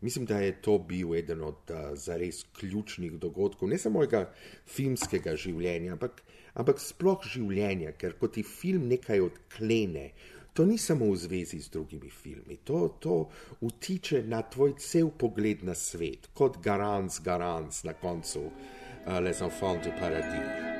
[0.00, 4.32] Mislim, da je to bil eden od uh, zares ključnih dogodkov, ne samo mojega
[4.66, 6.22] filmskega življenja, ampak,
[6.54, 10.10] ampak sploh življenja, ker ko ti film nekaj odklene,
[10.52, 13.28] to ni samo v zvezi z drugimi filmi, to, to
[13.60, 19.82] utiče na tvoj cel pogled na svet, kot garant, garant na koncu uh, Les Enfants
[19.84, 20.70] du Paradis.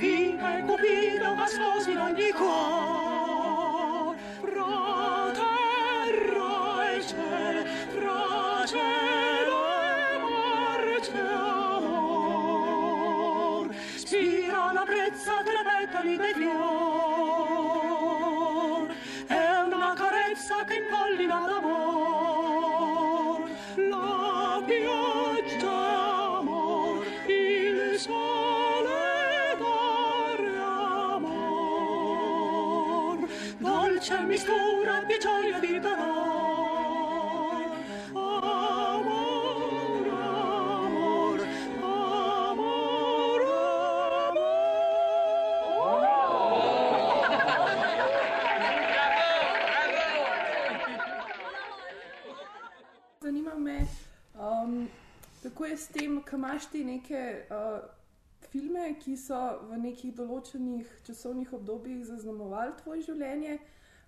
[0.00, 3.09] Nido il e cupido ma sposi in ogni cuore.
[34.00, 36.40] Dolce mistura di gioia di dolore
[55.70, 57.80] s tem, ko imaš ti neke uh,
[58.50, 59.38] filme, ki so
[59.70, 63.60] v nekih določenih časovnih obdobjih zaznamovali tvoje življenje,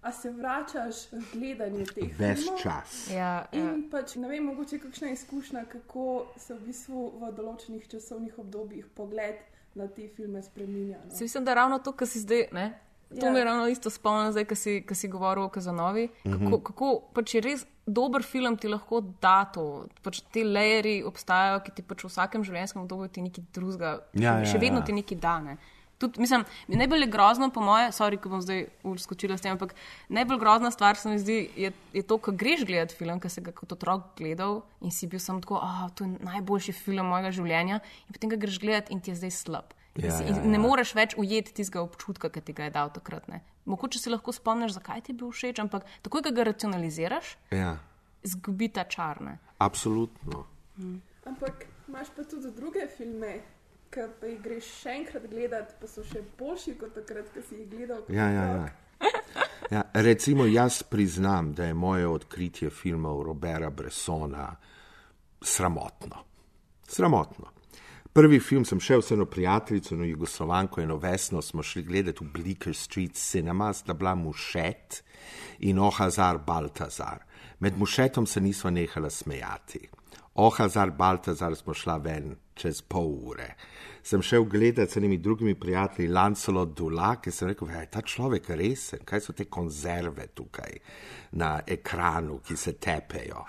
[0.02, 2.18] a se vračaš v gledanje teh filmov?
[2.18, 3.10] Ves čas.
[3.10, 3.74] Ja, In ja.
[3.90, 9.38] pač ne vem, mogoče kakšna izkušnja, kako se v bistvu v določenih časovnih obdobjih pogled
[9.78, 10.98] na te filme spremenja.
[11.04, 11.14] No?
[11.14, 12.48] Se mislim, da ravno to, kar si zdaj.
[12.52, 12.72] Ne?
[13.20, 13.32] To ja.
[13.32, 16.08] mi je ravno isto spomnilo, zdaj, ko si, si govoril o Kazanovi.
[16.08, 16.62] Kako, mm -hmm.
[16.62, 19.86] kako pač je res dober film ti lahko da to.
[20.02, 24.44] Pač te lajeri obstajajo, ki ti pač v vsakem življenjskem obdobju ti nekaj drugega, ja,
[24.44, 24.84] še ja, vedno ja.
[24.84, 25.56] ti nekaj dane.
[26.02, 29.76] Tud, mislim, najbolj grozno, po moje, sorry, ko bom zdaj uskočila s tem, ampak
[30.10, 33.44] najbolj grozna stvar se mi zdi, je, je to, ko greš gledati film, ki si
[33.44, 37.30] ga kot otrok gledal in si bil samo tako, ah, to je najboljši film mojega
[37.38, 39.78] življenja, in potem ga greš gledati in ti je zdaj slab.
[39.96, 40.42] Ja, si, ja, ja.
[40.48, 43.28] Ne moreš več ujeti tistega občutka, ki ti ga je dal takrat.
[43.28, 43.42] Ne.
[43.68, 47.76] Mogoče si lahko spomniš, zakaj ti je bil všeč, ampak takoj, ko ga racionaliziraš, ja.
[48.24, 49.36] zgubi ta čarne.
[49.60, 50.46] Absolutno.
[50.78, 51.02] Hmm.
[51.28, 53.36] Ampak imaš pa tudi druge filme,
[53.92, 57.60] ki pa jih greš še enkrat gledati, pa so še boljši kot takrat, ko si
[57.60, 58.04] jih gledal.
[58.08, 59.10] Ja, ja, ja.
[59.76, 64.48] ja, recimo, jaz priznam, da je moje odkritje filmov Roberta Bressona
[65.42, 66.24] sramotno.
[66.88, 67.52] Sramotno.
[68.12, 72.74] Prvi film sem šel vseeno prijateljico na Jugoslovanko in Vesno, smo šli gledati v Bleecker
[72.76, 75.02] Street Cinema, sta bila Mušet
[75.58, 77.24] in Ohazar Baltazar.
[77.58, 79.88] Med Mušetom se nismo nehala smejati.
[80.34, 83.54] Ohazar Baltazar smo šla ven čez pol ure.
[84.02, 88.00] Sem šel gledati s enimi drugimi prijatelji Lancelo Dula, ki sem rekel, da je ta
[88.00, 90.78] človek resen, kaj so te konzerve tukaj
[91.32, 93.44] na ekranu, ki se tepejo.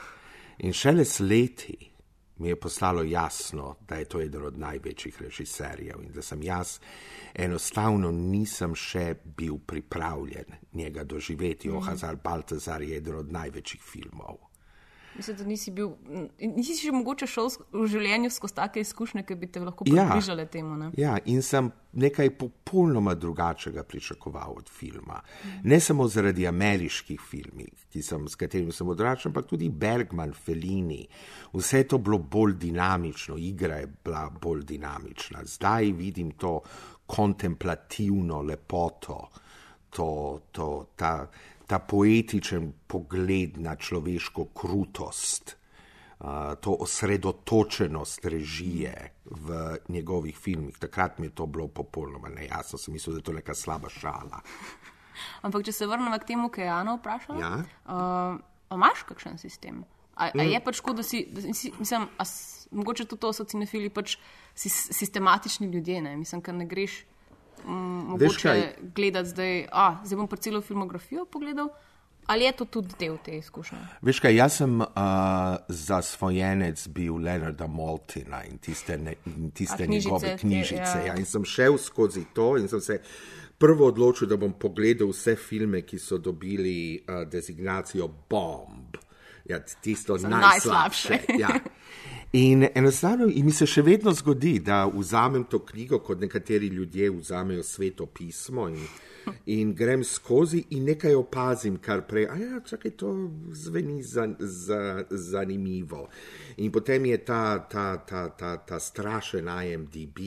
[0.60, 1.78] In šele s leti
[2.38, 6.80] mi je postalo jasno, da je to eden od največjih režiserjev in da sem jaz
[7.34, 11.70] enostavno nisem še bil pripravljen njega doživeti.
[11.70, 11.78] Mm -hmm.
[11.78, 14.53] Ohazar Baltazar je eden od največjih filmov.
[15.16, 15.92] Mislim, da nisi bil,
[16.40, 20.52] nisi še mogoče šel v življenju skozi take izkušnje, ki bi te lahko približale ja,
[20.56, 20.78] temu.
[20.80, 20.90] Ne?
[20.98, 25.20] Ja, in sem nekaj popolnoma drugačnega pričakoval od filma.
[25.70, 31.04] Ne samo zaradi ameriških filmov, s katerimi sem odraščal, ampak tudi Bergman, Fellini.
[31.54, 35.46] Vse je to bilo bolj dinamično, igra je bila bolj dinamična.
[35.46, 36.60] Zdaj vidim to
[37.06, 39.28] kontemplativno lepoto,
[39.94, 41.28] to, to, ta
[41.74, 45.56] ta poetičen pogled na človeško krutost,
[46.62, 48.94] to osredotočenost režije
[49.26, 50.78] v njegovih filmih.
[50.78, 54.44] Takrat mi je to bilo popolnoma nejasno, sem mislil, da je to neka slaba šala.
[55.42, 57.52] Ampak, če se vrnemo k temu, kar je Jana vprašala, ja?
[57.90, 58.38] uh,
[58.70, 59.82] imaš kakšen sistem?
[60.14, 63.50] A, a je pač tako, da si, da si mislim, s, mogoče tudi to so
[63.50, 64.20] cinefili, pač
[64.54, 66.14] si sistematični ljudje, ne?
[66.22, 67.13] mislim, ker ne greš mm,
[67.66, 68.62] mogoče kaj?
[68.96, 71.70] gledati zdaj, a zdaj bom pa celo filmografijo pogledal.
[72.26, 73.78] Ali je to tudi del te izkušnje?
[74.02, 74.88] Veš kaj, jaz sem uh,
[75.68, 80.78] zasvojenec bil Leonarda Maltina in tiste, ne, in tiste A knjižice, njegove te- knjižice.
[80.98, 81.06] ja.
[81.06, 81.16] Ja.
[81.16, 83.02] In sem šel skozi to in sem se
[83.58, 88.96] prvo odločil, da bom pogledal vse filme, ki so dobili uh, designacijo bomb.
[89.46, 91.10] Ja, tisto Za najslabše.
[91.10, 91.40] najslabše.
[91.40, 91.50] ja.
[92.36, 97.62] In enostavno mi se še vedno zgodi, da vzamem to knjigo, kot nekateri ljudje vzamejo
[97.64, 98.80] sveto pismo in,
[99.54, 103.12] in grem skozi in nekaj opazim, kar prej, a ja, čakaj, to
[103.54, 106.08] zveni za, za, zanimivo.
[106.58, 110.26] In potem je ta, ta, ta, ta, ta strašen IMDB.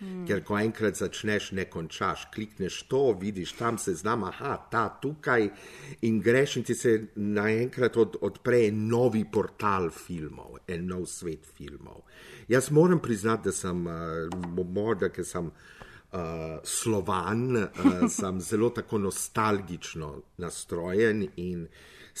[0.00, 0.24] Hmm.
[0.24, 5.50] Ker ko enkrat začneš, ne končaš, klikneš to, vidiš tam se znam, aha, ta tukaj
[6.08, 12.00] in greš in ti se naenkrat od, odpre novi portal filmov, en nov svet filmov.
[12.48, 19.04] Jaz moram priznati, da sem uh, morda, ker sem uh, slovan, uh, sem zelo tako
[19.04, 21.68] nostalgično nastrojen in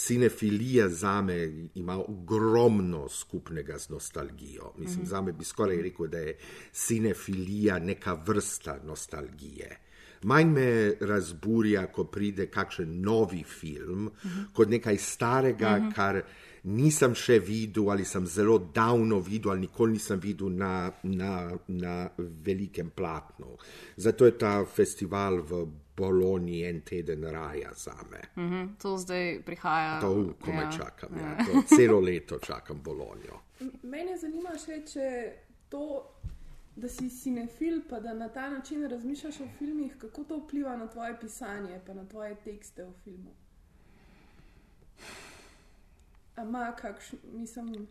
[0.06, 4.72] Cinefilija za me ima ogromno skupnega z nostalgijo.
[4.78, 5.08] Mislim, mm -hmm.
[5.08, 6.36] za me bi skoraj rekel, da je
[6.72, 9.78] cinefilija neka vrsta nostalgije.
[10.22, 14.52] Manj me razburja, ko pride kakšen novi film, mm -hmm.
[14.52, 15.94] kot nekaj starega, mm -hmm.
[15.94, 16.22] kar
[16.62, 22.08] nisem še videl ali sem zelo davno videl ali nikoli nisem videl na, na, na
[22.18, 23.56] velikem platnu.
[23.96, 25.66] Zato je ta festival v
[26.00, 28.20] Bologni en teden raja za me.
[28.38, 30.00] Mhm, to zdaj prihaja.
[30.00, 30.10] To
[30.40, 31.16] komaj ja, čakam.
[31.16, 31.26] Ja.
[31.28, 31.44] Ja.
[31.44, 33.40] To celo leto čakam Bologno.
[33.84, 35.06] Mene zanima še, če
[35.68, 35.84] to,
[36.76, 40.86] da si cinefil, pa da na ta način razmišljaš o filmih, kako to vpliva na
[40.86, 43.34] tvoje pisanje, pa na tvoje tekste v filmu.
[46.36, 47.86] Ama, kakšen, mislim,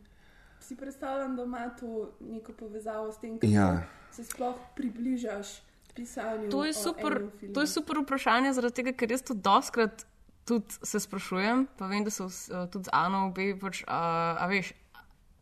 [0.60, 3.84] si predstavljam, da ima to neko povezavo s tem, kako Ja.
[4.12, 5.48] se sploh približaš
[5.96, 6.50] pisanju.
[6.52, 7.24] To je, super,
[7.54, 10.06] to je super vprašanje, zaradi tega, ker jaz to doskrat
[10.50, 14.48] tudi se sprašujem, pa vem, da so uh, tudi z Ano obe, pač, uh, a
[14.50, 14.74] veš,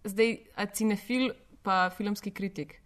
[0.03, 1.31] zdaj a cinefil
[1.63, 2.81] pa filmski kritik.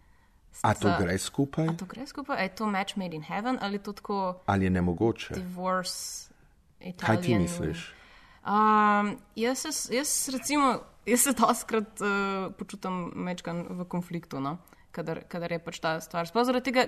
[0.62, 1.66] A to Sta- gre skupaj?
[1.66, 2.36] A to gre skupaj?
[2.36, 5.34] A je to match made in heaven ali je to tako Ali je nemogoče?
[5.34, 6.28] divorce?
[6.78, 7.94] Kaj ti Italian misliš?
[8.44, 14.58] Um, jaz, se, jaz, recimo, jaz se doskrat uh, počutim mečkan v konfliktu, no?
[14.92, 16.28] kadar, kadar je pač ta stvar.
[16.28, 16.86] Sploh zaradi tega,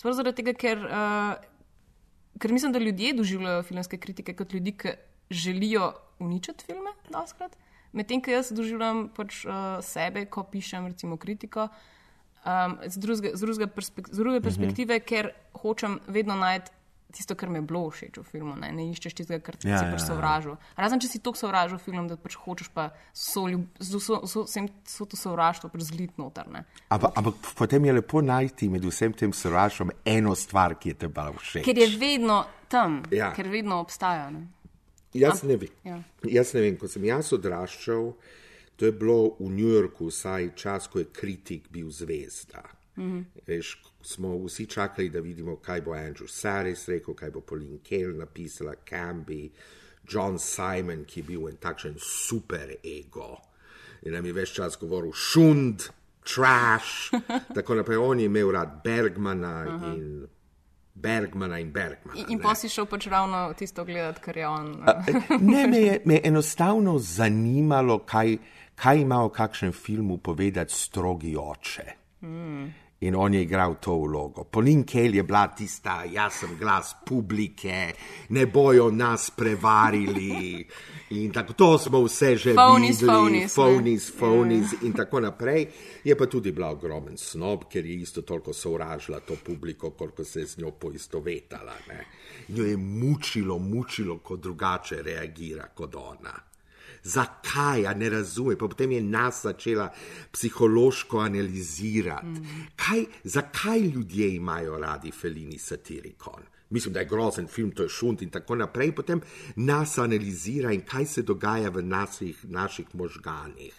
[0.00, 1.34] sploh zaradi tega ker, uh,
[2.40, 4.96] ker mislim, da ljudje doživljajo filmske kritike kot ljudi, ki
[5.30, 7.56] želijo uničiti filme, doskrat.
[7.92, 11.68] Medtem, ko jaz doživljam pač, uh, sebe, ko pišem recimo kritiko.
[12.40, 15.08] Um, z, drugega, z, drugega perspek z druge perspektive, uh -huh.
[15.08, 16.72] ker hočem vedno najti
[17.12, 19.78] tisto, kar mi je bilo všeč v filmu, ne, ne iščeš tistega, kar ti Ja,
[19.78, 20.06] si ja, pač ja.
[20.06, 20.56] sovražil.
[20.76, 23.46] Razen če si tako sovražil film, da pač hočeš pa so,
[23.78, 26.46] z vso, vso, vsem, vso to sovraštvo pač zlit noter.
[26.88, 31.08] Ampak, ampak potem je lepo najti med vsem tem sovraštvom eno stvar, ki je te
[31.08, 31.64] bolj všeč.
[31.64, 33.32] Ker je vedno tam, Ja.
[33.34, 34.30] ker vedno obstaja.
[34.30, 34.46] Ne.
[35.14, 35.68] Jaz ne vem.
[35.84, 35.98] Ja.
[36.22, 38.12] Jaz ne vem, ko sem jaz odraščal,
[38.76, 42.62] to je bilo v New Yorku, vsaj čas, ko je kritik bil zvezda.
[42.96, 43.24] Mm -hmm.
[43.46, 48.16] Veš, smo vsi čakali, da vidimo, kaj bo Andrew Saris rekel, kaj bo Pauline Kael
[48.16, 49.50] napisala, Camby,
[50.10, 53.36] John Simon, ki je bil en takšen super ego.
[54.02, 55.90] In nam je več čas govoril šund,
[56.24, 57.10] trash,
[57.56, 57.98] tako naprej.
[58.00, 59.94] On je imel rad Bergmana uh -huh.
[59.94, 60.26] in
[60.94, 62.20] Bergmana in Bergmana.
[62.20, 64.84] In, in pa si šel pač ravno tisto gledati, kar je on.
[65.40, 68.36] Ne, me je, me je enostavno zanimalo, kaj,
[68.74, 71.84] kaj ima v kakšnem filmu povedati strogi oče.
[72.20, 72.66] Mm.
[73.02, 74.44] In on je igral to vlogo.
[74.44, 77.94] Polin Kel je bila tista, jaz sem glas publike,
[78.28, 80.66] ne bojo nas prevarili.
[81.10, 83.48] In tako to smo vse že Phonies, videli, ne.
[83.48, 85.66] phonies, phonies in tako naprej.
[86.04, 90.40] Je pa tudi bila ogromen snob, ker je isto toliko sovražila to publiko, koliko se
[90.40, 91.74] je z njo poistovetala.
[91.88, 92.04] Ne.
[92.48, 96.49] In jo je mučilo, mučilo, ko drugače reagira kot ona.
[97.02, 98.56] Zakaj, a ne razume?
[98.58, 99.88] Pa potem je nas začela
[100.32, 102.26] psihološko analizirati.
[102.26, 102.66] Mm.
[102.76, 106.42] Kaj, zakaj ljudje imajo radi Felini satirikon?
[106.70, 108.92] Mislim, da je grozen film, to je šunt in tako naprej.
[108.94, 109.20] Potem
[109.56, 113.74] nas analizira in kaj se dogaja v naših, naših možganih.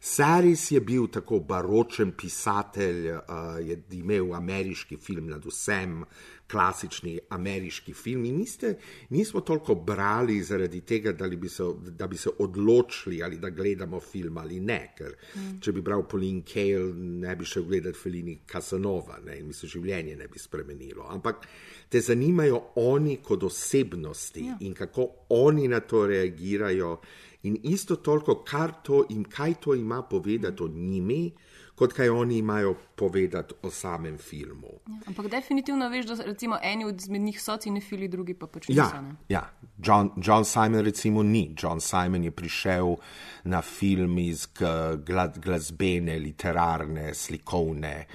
[0.00, 3.20] Saris je bil tako baročen pisatelj, uh,
[3.60, 6.04] je imel ameriški film nad vsem,
[6.50, 8.24] klasični ameriški film.
[8.24, 8.74] In niste,
[9.10, 11.64] nismo toliko brali zaradi tega, da bi, se,
[11.98, 14.94] da bi se odločili, ali da gledamo film ali ne.
[14.96, 15.60] Ker mm.
[15.60, 19.68] če bi bral Pauline Kael, ne bi šel gledati Felini Casanova ne, in mi se
[19.68, 21.06] življenje ne bi spremenilo.
[21.12, 21.46] Ampak
[21.88, 24.56] te zanimajo oni kot osebnosti ja.
[24.60, 26.96] in kako oni na to reagirajo.
[27.42, 31.30] In isto toliko, kar to in kaj to ima povedati o njimi,
[31.78, 34.72] kot kaj oni imajo povedati o samem filmu.
[34.86, 38.82] Ja, ampak definitivno veš, da recimo eni od njih so cinefili, drugi pa pač niso.
[38.82, 39.14] Ja, ne.
[39.28, 39.44] ja.
[39.78, 41.54] John, John Simon recimo ni.
[41.62, 42.96] John Simon je prišel
[43.44, 48.06] na film iz g- gla, glasbene, literarne, slikovne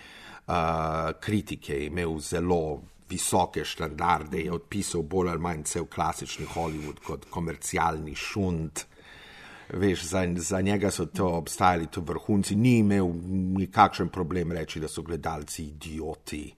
[0.48, 0.54] uh,
[1.20, 7.26] kritike, je imel zelo visoke standarde, je odpisal bolj ali manj cel klasični Hollywood kot
[7.30, 8.84] komercialni šund.
[9.74, 13.08] Veš, za, za njega so to obstajali tu vrhunci, ni imel
[13.56, 16.54] nikakšen problem reči, da so gledalci idioti,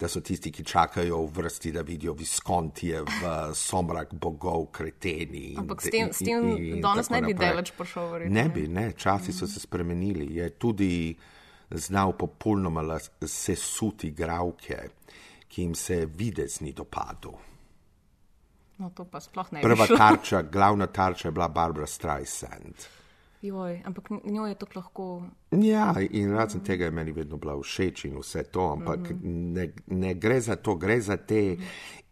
[0.00, 3.10] da so tisti, ki čakajo v vrsti, da vidijo Viskontije v
[3.54, 5.52] somrak bogov, kreteni.
[5.52, 8.08] in Ampak s tem, in- s tem in- in danes ne bi daleč prišel.
[8.08, 10.34] verjetno, Ne bi, ne, časi so se spremenili.
[10.34, 11.14] Je tudi
[11.70, 14.88] znal popolnoma sesuti gravke,
[15.48, 17.32] ki jim se videz ni dopadel.
[18.78, 22.86] No, to pa sploh ne Prva tarča, glavna tarča je bila Barbara Streisand.
[23.42, 25.22] Joj, ampak njo je to lahko.
[25.50, 29.52] Ja, in razen tega je meni vedno bila všeč in vse to, ampak mm -hmm.
[29.54, 31.56] ne, ne gre za to, gre za te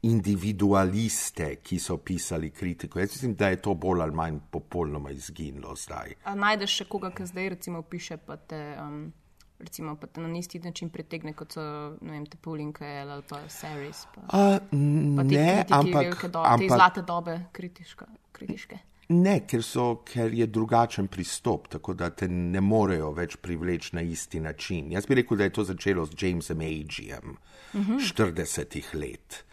[0.03, 2.99] individualiste, ki so pisali kritiko.
[2.99, 6.15] Jaz mislim, da je to bolj ali manj popolnoma izginilo zdaj.
[6.25, 9.13] A najdeš še koga, ki zdaj recimo piše, pa te, um,
[9.59, 11.63] recimo, pa te na isti način pritegne, kot so
[12.01, 14.07] vem, te Paulinke ali pa Saris.
[14.15, 18.79] Pa, A, pa te ne, kritiki ampak, velike te ampak zlate dobe kritiška, kritiške.
[19.09, 24.03] ne, ker, so, ker je drugačen pristop, tako da te ne morejo več privleči na
[24.03, 24.93] isti način.
[24.93, 27.37] Jaz bi rekel, da je to začelo s Jamesem Agiem,
[27.75, 28.01] uh -huh.
[28.15, 29.45] 40 let.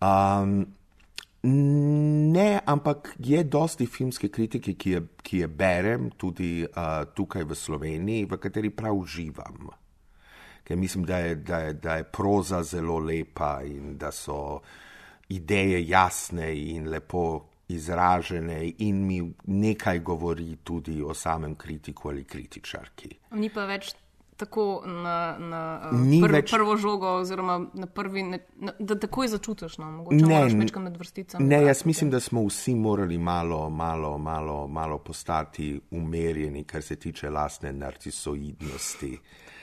[0.00, 0.66] Um,
[1.46, 7.54] Ne, ampak je dosti filmske kritike, ki je, ki je berem tudi uh, tukaj v
[7.54, 9.68] Sloveniji, v kateri prav uživam.
[10.66, 14.60] Ker mislim, da je, da, je, da je proza zelo lepa in da so
[15.28, 23.10] ideje jasne in lepo izražene in mi nekaj govori tudi o samem kritiku ali kritičarki.
[23.30, 23.94] Ni pa več
[24.36, 25.60] tako na, na
[25.92, 30.16] Ni prv, več- prvo žogo, oziroma na prvi, ne, na, da takoj začutiš, no, mogoče
[30.16, 31.44] Ne, moraš večkrat med vrsticami.
[31.44, 36.82] Ne, jaz da- mislim, da smo vsi morali malo, malo, malo, malo postati umerjeni, kar
[36.82, 39.18] se tiče lastne narcisoidnosti.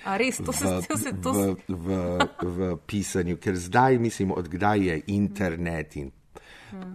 [0.05, 4.79] A res, to se, to se, to v, v, v pisanju, ker zdaj, mislim, odkdaj
[4.79, 6.11] je internet in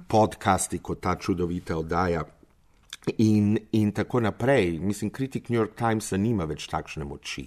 [0.08, 2.24] podcasti kot ta čudovita oddaja.
[3.18, 4.78] In, in tako naprej.
[4.78, 7.46] Mislim, kritik New York Timesa nima več takšne moči,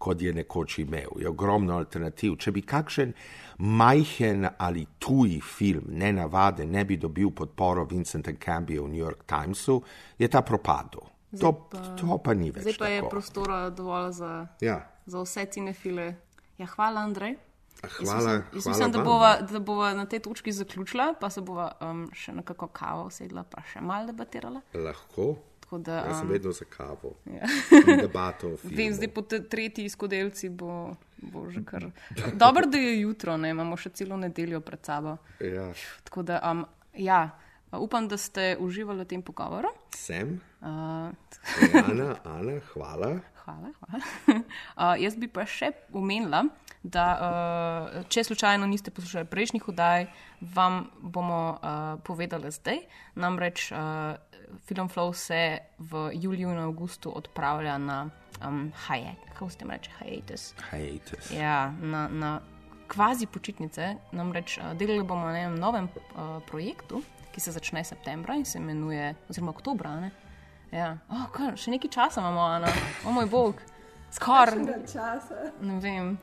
[0.00, 1.12] kot je nekoč imel.
[1.20, 2.38] Je ogromno alternativ.
[2.40, 3.12] Če bi kakšen
[3.58, 9.26] majhen ali tuji film, ne navade, ne bi dobil podporo Vincenta Cambija v New York
[9.28, 9.82] Timesu,
[10.18, 11.04] je ta propadel.
[11.40, 11.52] To,
[11.94, 12.64] to pa ni več.
[12.64, 13.10] zdaj pa je tako.
[13.10, 14.80] prostora dovolj za, Ja.
[15.06, 16.14] za vse cinefile.
[16.58, 17.36] Ja, hvala, Andrej.
[17.82, 21.40] Jaz Hvala, mislim, jaz mislim da, bova, da bova na tej točki zaključila, pa se
[21.40, 24.60] bova um, še na kako kavo sedla, pa še malo debatirala.
[24.74, 25.36] Lahko.
[25.70, 27.14] Tako da, Jaz sem um, vedno za kavo.
[27.26, 27.46] ja.
[28.02, 28.56] Debato.
[28.76, 31.86] Vem, zdaj po tretji skodelci bo, bo že kar.
[32.42, 35.14] Dobro, da je jutro, ne imamo še celo nedeljo pred sabo.
[35.38, 35.68] Ja,
[36.04, 36.64] Tako da, um,
[36.98, 37.38] ja,
[37.70, 39.70] upam, da ste uživali v tem pogovoru.
[39.94, 40.40] sem.
[40.58, 40.66] Uh,
[41.86, 43.20] Ana, Ana, hvala.
[43.44, 43.70] Hvala.
[43.78, 44.02] hvala.
[44.74, 46.48] Uh, jaz bi pa še omenila,
[46.82, 50.10] da uh, če slučajno niste poslušali prejšnjih oddaj,
[50.40, 52.82] vam bomo uh, povedali zdaj.
[53.14, 54.18] Namreč uh,
[54.66, 58.10] Film Flow se v juliju in avgustu odpravlja na
[58.48, 60.54] um, hiatus, kako se temu reče, hiatus.
[60.70, 61.30] Haters.
[61.30, 62.40] Ja, na, na
[62.88, 63.94] kvazi počitnice.
[64.12, 68.58] Namreč uh, delali bomo na enem novem uh, projektu, ki se začne septembra in se
[68.58, 70.00] imenuje, oziroma oktobra.
[70.00, 70.10] Ne?
[70.72, 72.68] Ja, oh, kar, še nekaj časa imamo, Ana.
[73.06, 73.62] O moj bog,
[74.14, 74.58] skoraj.
[74.66, 76.18] Še časa, Ne vem.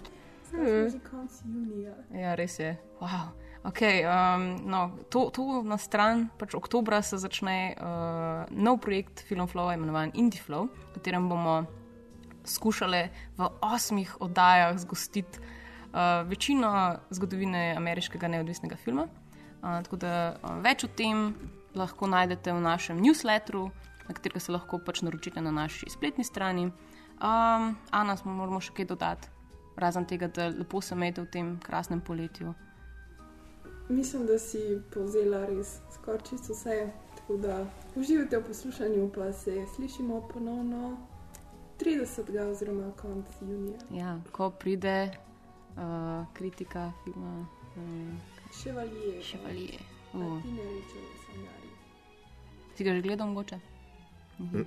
[0.47, 1.95] zdaj že konc junija.
[2.15, 2.77] Ja, res je.
[2.99, 3.31] Wow.
[3.67, 9.73] Okay, um, no, to, to na stran, pač oktobra se začne uh, nov projekt Filmflow,
[9.75, 11.67] imenovan IndieFlow, v katerem bomo
[12.47, 13.01] skušali
[13.35, 15.43] v osmih oddajah zgostiti
[15.91, 19.03] uh, večino zgodovine ameriškega neodvisnega filma.
[19.59, 21.35] Uh, tako da uh, več o tem
[21.75, 23.67] lahko najdete v našem newsletteru,
[24.07, 26.69] na katerega se lahko pač naročite na naši spletni strani.
[27.19, 29.27] Um, Ana, smo moramo še kaj dodati,
[29.75, 32.55] razen tega, da lepo se imejte v tem krasnem poletju.
[33.89, 34.57] Mislim, da si
[34.93, 36.89] povzela res skoraj čisto vse.
[37.17, 37.65] Tako da
[37.95, 40.97] uživajte v poslušanju, pa se slišimo ponovno
[41.79, 42.49] 30.
[42.51, 43.79] oziroma konc junija.
[43.91, 48.19] Ja, ko pride uh, kritika filma um,
[48.63, 49.21] Ševalije.
[49.23, 49.81] Chevalier.
[50.13, 51.69] Uh, Martine Rečeve Sanjari.
[52.75, 53.59] si ga že gledal mogoče?
[54.39, 54.61] Mhm.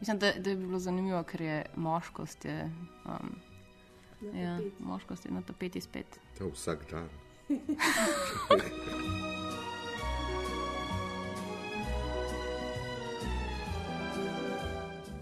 [0.00, 2.72] Mislim, da, da je bilo zanimivo, ker je moškost, je,
[3.06, 3.36] um,
[4.20, 4.82] Na ja, tapeti.
[4.82, 6.20] moškost je na tapeti spet.
[6.38, 7.08] To vsak dan.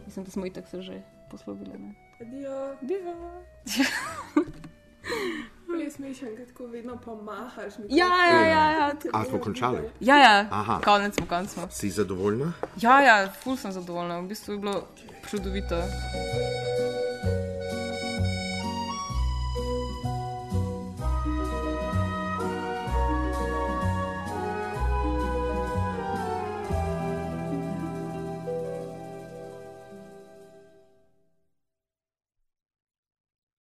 [0.06, 1.78] Mislim, da smo itak se že poslovili.
[1.78, 1.94] Ne?
[2.20, 2.76] Adijo.
[2.80, 3.42] Diva.
[5.82, 7.72] Res smešen, ker tako vedno pomahaš.
[7.88, 8.70] Ja, ja, ja.
[8.70, 8.92] ja.
[9.12, 9.78] A smo končali?
[10.00, 10.46] Ja, ja.
[10.50, 10.80] Aha.
[10.84, 11.68] konec smo, konec smo.
[11.70, 12.52] Si zadovoljna?
[12.80, 14.88] Ja, ja, ful sem zadovoljna, v bistvu je bilo
[15.30, 15.82] čudovito.